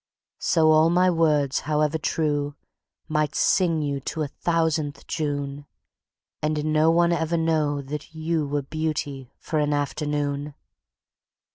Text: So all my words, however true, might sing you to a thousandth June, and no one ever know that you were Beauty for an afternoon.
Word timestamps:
So 0.39 0.71
all 0.71 0.89
my 0.89 1.11
words, 1.11 1.59
however 1.69 1.99
true, 1.99 2.55
might 3.07 3.35
sing 3.35 3.83
you 3.83 3.99
to 3.99 4.23
a 4.23 4.27
thousandth 4.27 5.05
June, 5.05 5.67
and 6.41 6.73
no 6.73 6.89
one 6.89 7.11
ever 7.11 7.37
know 7.37 7.83
that 7.83 8.15
you 8.15 8.47
were 8.47 8.63
Beauty 8.63 9.31
for 9.37 9.59
an 9.59 9.73
afternoon. 9.73 10.55